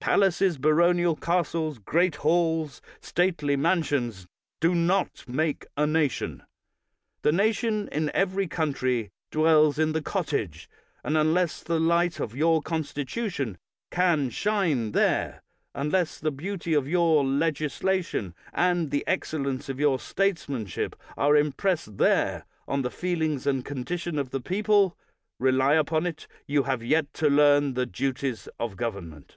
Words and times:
Palaces, 0.00 0.56
baronial 0.56 1.14
castles, 1.16 1.78
great 1.78 2.16
halls, 2.16 2.80
stately 2.98 3.56
man 3.56 3.82
sions, 3.82 4.26
do 4.58 4.74
not 4.74 5.22
make 5.28 5.66
a 5.76 5.86
nation. 5.86 6.44
The 7.20 7.30
nation 7.30 7.90
in 7.92 8.10
every 8.14 8.46
country 8.46 9.10
dwells 9.30 9.78
in 9.78 9.92
the 9.92 10.00
cottage; 10.00 10.66
and 11.04 11.14
un 11.14 11.34
less 11.34 11.62
the 11.62 11.78
light 11.78 12.20
of 12.20 12.34
your 12.34 12.62
constitution 12.62 13.58
can 13.90 14.30
shine 14.30 14.92
there, 14.92 15.42
unless 15.74 16.18
the 16.18 16.30
beauty 16.32 16.72
of 16.72 16.88
your 16.88 17.22
legislation 17.22 18.34
and 18.54 18.90
the 18.90 19.06
excellence 19.06 19.68
of 19.68 19.78
your 19.78 19.98
statesmanship 19.98 20.96
are 21.18 21.36
im 21.36 21.52
pressed 21.52 21.98
there 21.98 22.46
on 22.66 22.80
the 22.80 22.90
feelings 22.90 23.46
and 23.46 23.62
condition 23.62 24.18
of 24.18 24.30
the 24.30 24.40
people, 24.40 24.96
rely 25.38 25.74
upon 25.74 26.06
it, 26.06 26.26
you 26.46 26.62
have 26.62 26.82
yet 26.82 27.12
to 27.12 27.28
learn 27.28 27.74
the 27.74 27.84
duties 27.84 28.48
of 28.58 28.74
government. 28.78 29.36